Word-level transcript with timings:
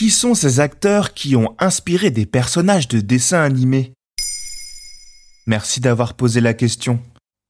Qui 0.00 0.08
sont 0.08 0.32
ces 0.32 0.60
acteurs 0.60 1.12
qui 1.12 1.36
ont 1.36 1.54
inspiré 1.58 2.10
des 2.10 2.24
personnages 2.24 2.88
de 2.88 3.00
dessins 3.00 3.42
animés? 3.42 3.92
Merci 5.46 5.80
d'avoir 5.80 6.14
posé 6.14 6.40
la 6.40 6.54
question. 6.54 7.00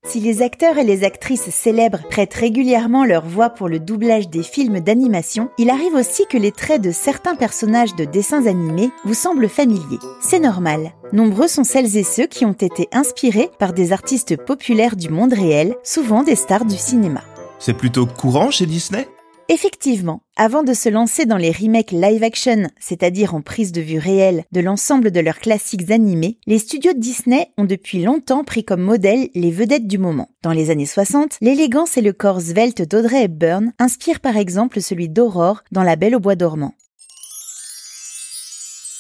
Si 0.05 0.19
les 0.19 0.42
acteurs 0.42 0.77
et 0.77 0.83
les 0.83 1.05
actrices 1.05 1.48
célèbres 1.51 2.01
prêtent 2.11 2.34
régulièrement 2.34 3.05
leur 3.05 3.25
voix 3.25 3.51
pour 3.51 3.69
le 3.69 3.79
doublage 3.79 4.31
des 4.31 4.42
films 4.42 4.81
d'animation, 4.81 5.48
il 5.59 5.70
arrive 5.70 5.95
aussi 5.95 6.25
que 6.29 6.39
les 6.39 6.51
traits 6.51 6.83
de 6.83 6.91
certains 6.91 7.37
personnages 7.37 7.95
de 7.95 8.05
dessins 8.05 8.47
animés 8.47 8.91
vous 9.05 9.14
semblent 9.14 9.48
familiers. 9.48 10.01
C'est 10.20 10.41
normal. 10.41 10.91
Nombreux 11.12 11.47
sont 11.47 11.62
celles 11.62 11.97
et 11.97 12.03
ceux 12.03 12.27
qui 12.27 12.45
ont 12.45 12.51
été 12.51 12.89
inspirés 12.91 13.53
par 13.61 13.73
des 13.73 13.92
artistes 13.92 14.37
populaires 14.37 14.97
du 14.97 15.09
monde 15.09 15.35
réel, 15.35 15.77
souvent 15.85 16.25
des 16.25 16.35
stars 16.35 16.64
du 16.64 16.77
cinéma. 16.77 17.23
C'est 17.61 17.75
plutôt 17.75 18.07
courant 18.07 18.51
chez 18.51 18.67
Disney? 18.67 19.07
Effectivement, 19.53 20.23
avant 20.37 20.62
de 20.62 20.73
se 20.73 20.89
lancer 20.89 21.27
dans 21.27 21.37
les 21.37 21.51
remakes 21.51 21.91
live-action, 21.91 22.70
c'est-à-dire 22.79 23.34
en 23.34 23.41
prise 23.41 23.73
de 23.73 23.81
vue 23.81 23.98
réelle 23.98 24.45
de 24.53 24.61
l'ensemble 24.61 25.11
de 25.11 25.19
leurs 25.19 25.41
classiques 25.41 25.91
animés, 25.91 26.39
les 26.47 26.61
studios 26.61 26.92
Disney 26.95 27.48
ont 27.59 27.65
depuis 27.65 28.05
longtemps 28.05 28.45
pris 28.45 28.65
comme 28.65 28.81
modèle 28.81 29.29
les 29.34 29.51
vedettes 29.51 29.89
du 29.89 29.98
moment. 29.98 30.29
Dans 30.42 30.53
les 30.53 30.70
années 30.70 30.87
60, 30.87 31.39
l'élégance 31.41 31.97
et 31.97 32.01
le 32.01 32.12
corps 32.12 32.41
svelte 32.41 32.89
d'Audrey 32.89 33.25
Hepburn 33.25 33.73
inspirent 33.81 34.20
par 34.20 34.37
exemple 34.37 34.81
celui 34.81 35.09
d'Aurore 35.09 35.64
dans 35.73 35.83
La 35.83 35.97
Belle 35.97 36.14
au 36.14 36.20
bois 36.20 36.37
dormant. 36.37 36.75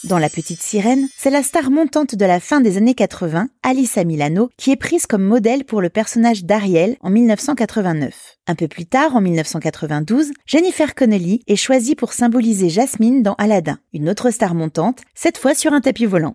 Dans 0.04 0.16
La 0.16 0.30
Petite 0.30 0.62
Sirène, 0.62 1.08
c'est 1.18 1.28
la 1.28 1.42
star 1.42 1.70
montante 1.70 2.14
de 2.14 2.24
la 2.24 2.40
fin 2.40 2.62
des 2.62 2.78
années 2.78 2.94
80, 2.94 3.48
Alissa 3.62 4.02
Milano, 4.02 4.48
qui 4.56 4.70
est 4.70 4.76
prise 4.76 5.06
comme 5.06 5.22
modèle 5.22 5.66
pour 5.66 5.82
le 5.82 5.90
personnage 5.90 6.44
d'Ariel 6.44 6.96
en 7.02 7.10
1989. 7.10 8.38
Un 8.46 8.54
peu 8.54 8.66
plus 8.66 8.86
tard, 8.86 9.14
en 9.14 9.20
1992, 9.20 10.30
Jennifer 10.46 10.94
Connelly 10.94 11.42
est 11.46 11.56
choisie 11.56 11.96
pour 11.96 12.14
symboliser 12.14 12.70
Jasmine 12.70 13.22
dans 13.22 13.34
Aladdin, 13.34 13.78
une 13.92 14.08
autre 14.08 14.30
star 14.30 14.54
montante, 14.54 15.00
cette 15.14 15.36
fois 15.36 15.54
sur 15.54 15.74
un 15.74 15.82
tapis 15.82 16.06
volant. 16.06 16.34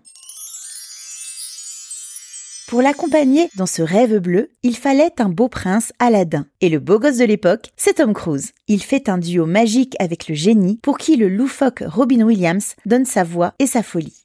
Pour 2.66 2.82
l'accompagner 2.82 3.48
dans 3.54 3.66
ce 3.66 3.80
rêve 3.80 4.18
bleu, 4.18 4.50
il 4.64 4.76
fallait 4.76 5.12
un 5.18 5.28
beau 5.28 5.48
prince 5.48 5.92
Aladdin. 6.00 6.46
Et 6.60 6.68
le 6.68 6.80
beau 6.80 6.98
gosse 6.98 7.18
de 7.18 7.24
l'époque, 7.24 7.70
c'est 7.76 7.94
Tom 7.94 8.12
Cruise. 8.12 8.50
Il 8.66 8.82
fait 8.82 9.08
un 9.08 9.18
duo 9.18 9.46
magique 9.46 9.94
avec 10.00 10.26
le 10.26 10.34
génie 10.34 10.80
pour 10.82 10.98
qui 10.98 11.14
le 11.14 11.28
loufoque 11.28 11.84
Robin 11.86 12.22
Williams 12.22 12.74
donne 12.84 13.04
sa 13.04 13.22
voix 13.22 13.54
et 13.60 13.68
sa 13.68 13.84
folie. 13.84 14.24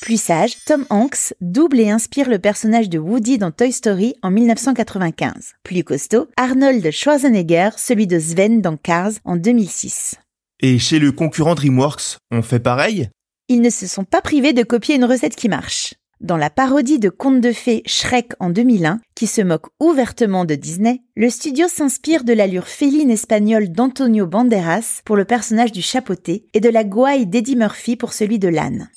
Plus 0.00 0.20
sage, 0.20 0.56
Tom 0.66 0.86
Hanks 0.90 1.34
double 1.40 1.78
et 1.78 1.90
inspire 1.90 2.28
le 2.28 2.40
personnage 2.40 2.88
de 2.88 2.98
Woody 2.98 3.38
dans 3.38 3.52
Toy 3.52 3.70
Story 3.70 4.16
en 4.22 4.32
1995. 4.32 5.54
Plus 5.62 5.84
costaud, 5.84 6.26
Arnold 6.36 6.90
Schwarzenegger, 6.90 7.70
celui 7.76 8.08
de 8.08 8.18
Sven 8.18 8.60
dans 8.60 8.76
Cars 8.76 9.12
en 9.24 9.36
2006. 9.36 10.16
Et 10.58 10.80
chez 10.80 10.98
le 10.98 11.12
concurrent 11.12 11.54
DreamWorks, 11.54 12.18
on 12.32 12.42
fait 12.42 12.60
pareil? 12.60 13.08
Ils 13.48 13.60
ne 13.60 13.70
se 13.70 13.86
sont 13.86 14.04
pas 14.04 14.20
privés 14.20 14.52
de 14.52 14.62
copier 14.62 14.96
une 14.96 15.04
recette 15.04 15.36
qui 15.36 15.48
marche. 15.48 15.94
Dans 16.20 16.38
la 16.38 16.48
parodie 16.48 16.98
de 16.98 17.10
conte 17.10 17.42
de 17.42 17.52
fées 17.52 17.82
Shrek 17.84 18.32
en 18.40 18.48
2001, 18.48 19.00
qui 19.14 19.26
se 19.26 19.42
moque 19.42 19.66
ouvertement 19.80 20.46
de 20.46 20.54
Disney, 20.54 21.02
le 21.14 21.28
studio 21.28 21.68
s'inspire 21.68 22.24
de 22.24 22.32
l'allure 22.32 22.68
féline 22.68 23.10
espagnole 23.10 23.68
d'Antonio 23.68 24.26
Banderas 24.26 25.02
pour 25.04 25.16
le 25.16 25.26
personnage 25.26 25.72
du 25.72 25.82
chapeauté 25.82 26.46
et 26.54 26.60
de 26.60 26.70
la 26.70 26.84
gouaille 26.84 27.26
d'Eddie 27.26 27.56
Murphy 27.56 27.96
pour 27.96 28.14
celui 28.14 28.38
de 28.38 28.48
l'âne. 28.48 28.88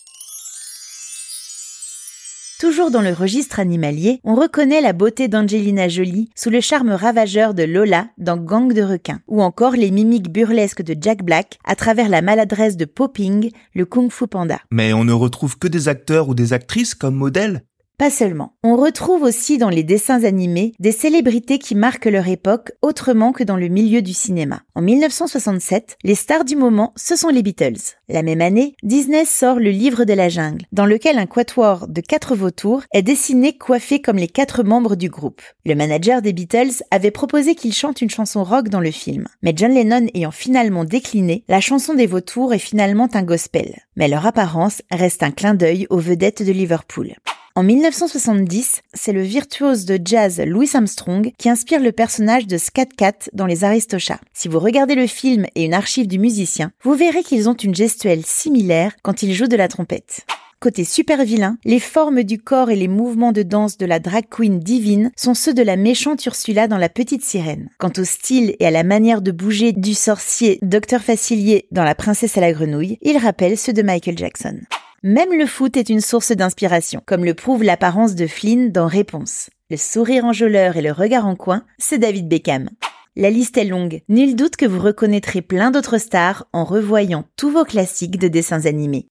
Toujours 2.59 2.91
dans 2.91 3.01
le 3.01 3.13
registre 3.13 3.61
animalier, 3.61 4.19
on 4.25 4.35
reconnaît 4.35 4.81
la 4.81 4.91
beauté 4.91 5.29
d'Angelina 5.29 5.87
Jolie 5.87 6.29
sous 6.35 6.49
le 6.49 6.59
charme 6.59 6.89
ravageur 6.89 7.53
de 7.53 7.63
Lola 7.63 8.09
dans 8.17 8.35
Gang 8.35 8.73
de 8.73 8.81
requins, 8.81 9.21
ou 9.29 9.41
encore 9.41 9.77
les 9.77 9.91
mimiques 9.91 10.29
burlesques 10.29 10.81
de 10.81 10.93
Jack 10.99 11.23
Black 11.23 11.57
à 11.63 11.77
travers 11.77 12.09
la 12.09 12.21
maladresse 12.21 12.75
de 12.75 12.83
Popping, 12.83 13.51
le 13.73 13.85
kung 13.85 14.11
fu 14.11 14.27
panda. 14.27 14.59
Mais 14.71 14.91
on 14.91 15.05
ne 15.05 15.13
retrouve 15.13 15.57
que 15.57 15.69
des 15.69 15.87
acteurs 15.87 16.27
ou 16.27 16.33
des 16.33 16.51
actrices 16.51 16.95
comme 16.95 17.15
modèles 17.15 17.63
pas 17.99 18.09
seulement. 18.09 18.53
On 18.63 18.77
retrouve 18.77 19.23
aussi 19.23 19.57
dans 19.57 19.67
les 19.67 19.83
dessins 19.83 20.23
animés 20.23 20.71
des 20.79 20.93
célébrités 20.93 21.59
qui 21.59 21.75
marquent 21.75 22.05
leur 22.05 22.29
époque 22.29 22.71
autrement 22.81 23.33
que 23.33 23.43
dans 23.43 23.57
le 23.57 23.67
milieu 23.67 24.01
du 24.01 24.13
cinéma. 24.13 24.61
En 24.73 24.81
1967, 24.81 25.97
les 26.05 26.15
stars 26.15 26.45
du 26.45 26.55
moment, 26.55 26.93
ce 26.95 27.17
sont 27.17 27.27
les 27.27 27.43
Beatles. 27.43 27.97
La 28.07 28.23
même 28.23 28.39
année, 28.39 28.77
Disney 28.83 29.25
sort 29.25 29.59
le 29.59 29.71
livre 29.71 30.05
de 30.05 30.13
la 30.13 30.29
jungle, 30.29 30.65
dans 30.71 30.85
lequel 30.85 31.19
un 31.19 31.25
quatuor 31.25 31.89
de 31.89 31.99
quatre 31.99 32.35
vautours 32.35 32.83
est 32.93 33.01
dessiné 33.01 33.57
coiffé 33.57 34.01
comme 34.01 34.15
les 34.15 34.29
quatre 34.29 34.63
membres 34.63 34.95
du 34.95 35.09
groupe. 35.09 35.41
Le 35.65 35.75
manager 35.75 36.21
des 36.21 36.31
Beatles 36.31 36.81
avait 36.91 37.11
proposé 37.11 37.53
qu'ils 37.53 37.73
chantent 37.73 38.01
une 38.01 38.09
chanson 38.09 38.45
rock 38.45 38.69
dans 38.69 38.79
le 38.79 38.91
film. 38.91 39.27
Mais 39.43 39.51
John 39.53 39.73
Lennon 39.73 40.07
ayant 40.13 40.31
finalement 40.31 40.85
décliné, 40.85 41.43
la 41.49 41.59
chanson 41.59 41.95
des 41.95 42.07
vautours 42.07 42.53
est 42.53 42.59
finalement 42.59 43.09
un 43.13 43.23
gospel. 43.23 43.75
Mais 43.97 44.07
leur 44.07 44.25
apparence 44.25 44.81
reste 44.89 45.21
un 45.21 45.31
clin 45.31 45.53
d'œil 45.53 45.85
aux 45.89 45.99
vedettes 45.99 46.43
de 46.43 46.53
Liverpool. 46.53 47.15
En 47.59 47.63
1970, 47.63 48.83
c'est 48.93 49.11
le 49.11 49.21
virtuose 49.21 49.83
de 49.83 49.99
jazz 50.01 50.39
Louis 50.39 50.69
Armstrong 50.75 51.33
qui 51.37 51.49
inspire 51.49 51.81
le 51.81 51.91
personnage 51.91 52.47
de 52.47 52.57
Scat 52.57 52.85
Cat 52.95 53.27
dans 53.33 53.45
Les 53.45 53.65
Aristochats. 53.65 54.21
Si 54.33 54.47
vous 54.47 54.59
regardez 54.59 54.95
le 54.95 55.07
film 55.07 55.45
et 55.55 55.65
une 55.65 55.73
archive 55.73 56.07
du 56.07 56.19
musicien, 56.19 56.71
vous 56.83 56.93
verrez 56.93 57.21
qu'ils 57.21 57.49
ont 57.49 57.55
une 57.55 57.75
gestuelle 57.75 58.25
similaire 58.25 58.93
quand 59.03 59.23
ils 59.23 59.33
jouent 59.33 59.49
de 59.49 59.57
la 59.57 59.67
trompette. 59.67 60.25
Côté 60.61 60.85
super 60.85 61.25
vilain, 61.25 61.57
les 61.65 61.81
formes 61.81 62.23
du 62.23 62.39
corps 62.39 62.69
et 62.69 62.77
les 62.77 62.87
mouvements 62.87 63.33
de 63.33 63.43
danse 63.43 63.77
de 63.77 63.85
la 63.85 63.99
drag 63.99 64.29
queen 64.29 64.61
divine 64.61 65.11
sont 65.17 65.33
ceux 65.33 65.53
de 65.53 65.61
la 65.61 65.75
méchante 65.75 66.25
Ursula 66.25 66.69
dans 66.69 66.77
La 66.77 66.87
Petite 66.87 67.25
Sirène. 67.25 67.67
Quant 67.77 67.91
au 67.97 68.05
style 68.05 68.55
et 68.61 68.67
à 68.67 68.71
la 68.71 68.83
manière 68.83 69.21
de 69.21 69.33
bouger 69.33 69.73
du 69.73 69.95
sorcier 69.95 70.59
Docteur 70.61 71.01
Facilier 71.01 71.67
dans 71.71 71.83
La 71.83 71.93
Princesse 71.93 72.37
à 72.37 72.41
la 72.41 72.53
Grenouille, 72.53 72.99
ils 73.01 73.17
rappellent 73.17 73.57
ceux 73.57 73.73
de 73.73 73.81
Michael 73.81 74.17
Jackson. 74.17 74.61
Même 75.03 75.31
le 75.31 75.45
foot 75.45 75.77
est 75.77 75.89
une 75.89 76.01
source 76.01 76.33
d'inspiration, 76.33 77.01
comme 77.05 77.23
le 77.23 77.33
prouve 77.33 77.63
l'apparence 77.63 78.15
de 78.15 78.27
Flynn 78.27 78.71
dans 78.71 78.87
Réponse. 78.87 79.49
Le 79.69 79.77
sourire 79.77 80.25
enjôleur 80.25 80.75
et 80.75 80.81
le 80.81 80.91
regard 80.91 81.25
en 81.25 81.37
coin, 81.37 81.63
c'est 81.77 81.99
David 81.99 82.27
Beckham. 82.27 82.69
La 83.15 83.29
liste 83.29 83.57
est 83.57 83.63
longue. 83.63 84.01
Nul 84.09 84.35
doute 84.35 84.57
que 84.57 84.65
vous 84.65 84.79
reconnaîtrez 84.79 85.41
plein 85.41 85.71
d'autres 85.71 85.99
stars 85.99 86.47
en 86.51 86.65
revoyant 86.65 87.23
tous 87.37 87.49
vos 87.49 87.63
classiques 87.63 88.19
de 88.19 88.27
dessins 88.27 88.65
animés. 88.65 89.07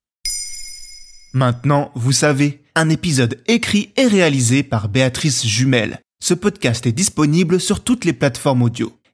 Maintenant, 1.32 1.91
vous 1.94 2.12
savez, 2.12 2.62
un 2.75 2.91
épisode 2.91 3.41
écrit 3.46 3.91
et 3.96 4.06
réalisé 4.06 4.62
par 4.62 4.91
Béatrice 4.91 5.46
Jumel. 5.46 6.00
Ce 6.20 6.34
podcast 6.34 6.87
est 6.87 6.93
disponible 6.93 7.61
sur 7.61 7.82
toutes 7.82 8.05
les 8.05 8.12
plateformes 8.12 8.62
audio. 8.62 8.93